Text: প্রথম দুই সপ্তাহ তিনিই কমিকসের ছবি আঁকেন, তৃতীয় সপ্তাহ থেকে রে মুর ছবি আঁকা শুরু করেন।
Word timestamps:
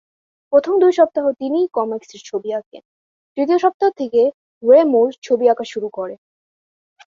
প্রথম 0.53 0.73
দুই 0.79 0.93
সপ্তাহ 0.93 1.25
তিনিই 1.39 1.67
কমিকসের 1.73 2.21
ছবি 2.25 2.49
আঁকেন, 2.53 2.83
তৃতীয় 3.37 3.59
সপ্তাহ 3.59 3.89
থেকে 3.99 4.21
রে 4.63 4.79
মুর 4.83 5.09
ছবি 5.23 5.45
আঁকা 5.49 5.65
শুরু 5.71 5.87
করেন। 5.89 6.19